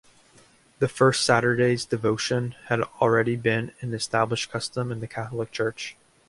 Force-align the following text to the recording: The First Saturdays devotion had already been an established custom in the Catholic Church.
The 0.79 0.87
First 0.87 1.23
Saturdays 1.23 1.85
devotion 1.85 2.55
had 2.69 2.81
already 2.99 3.35
been 3.35 3.71
an 3.81 3.93
established 3.93 4.49
custom 4.49 4.91
in 4.91 4.99
the 4.99 5.05
Catholic 5.05 5.51
Church. 5.51 5.95